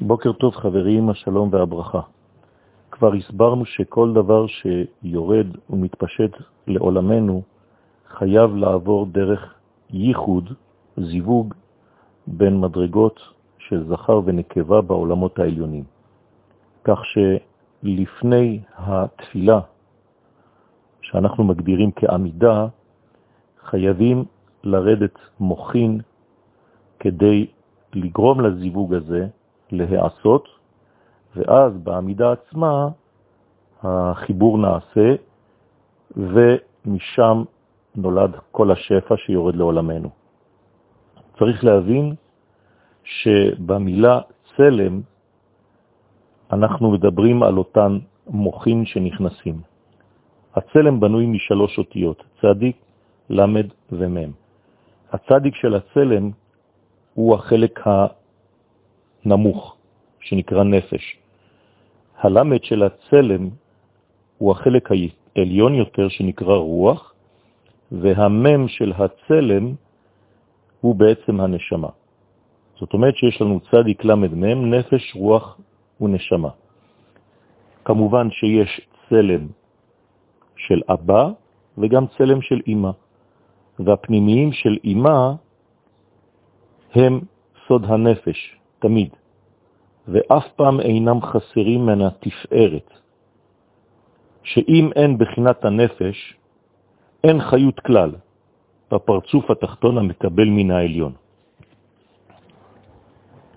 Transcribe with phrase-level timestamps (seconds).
[0.00, 2.00] בוקר טוב חברים, השלום והברכה.
[2.90, 6.30] כבר הסברנו שכל דבר שיורד ומתפשט
[6.66, 7.42] לעולמנו
[8.08, 9.54] חייב לעבור דרך
[9.90, 10.52] ייחוד,
[10.96, 11.54] זיווג,
[12.26, 13.20] בין מדרגות
[13.58, 15.84] של זכר ונקבה בעולמות העליונים.
[16.84, 19.60] כך שלפני התפילה,
[21.02, 22.66] שאנחנו מגדירים כעמידה,
[23.64, 24.24] חייבים
[24.64, 26.00] לרדת מוכין
[27.00, 27.46] כדי
[27.94, 29.26] לגרום לזיווג הזה
[29.70, 30.48] להיעשות,
[31.36, 32.88] ואז בעמידה עצמה
[33.82, 35.14] החיבור נעשה,
[36.16, 37.42] ומשם
[37.96, 40.08] נולד כל השפע שיורד לעולמנו.
[41.38, 42.14] צריך להבין
[43.04, 44.20] שבמילה
[44.56, 45.00] צלם
[46.52, 49.60] אנחנו מדברים על אותן מוחין שנכנסים.
[50.54, 52.76] הצלם בנוי משלוש אותיות, צדיק,
[53.30, 54.30] למד ומם.
[55.12, 56.30] הצדיק של הצלם
[57.14, 57.80] הוא החלק
[59.26, 59.76] הנמוך,
[60.20, 61.16] שנקרא נפש.
[62.18, 63.48] הלמד של הצלם
[64.38, 64.88] הוא החלק
[65.36, 67.14] העליון יותר, שנקרא רוח,
[67.92, 69.74] והמם של הצלם
[70.80, 71.88] הוא בעצם הנשמה.
[72.78, 75.58] זאת אומרת שיש לנו צדיק למד מם, נפש, רוח
[76.00, 76.50] ונשמה.
[77.84, 79.46] כמובן שיש צלם
[80.56, 81.28] של אבא
[81.78, 82.90] וגם צלם של אמא,
[83.78, 85.32] והפנימיים של אמא
[86.94, 87.20] הם
[87.68, 88.56] סוד הנפש,
[88.86, 89.08] תמיד,
[90.08, 92.90] ואף פעם אינם חסרים מן התפארת,
[94.42, 96.34] שאם אין בחינת הנפש,
[97.24, 98.10] אין חיות כלל
[98.90, 101.12] בפרצוף התחתון המקבל מן העליון.